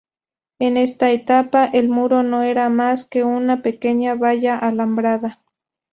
[0.57, 5.43] En esta etapa, el Muro no era más que una pequeña valla alambrada.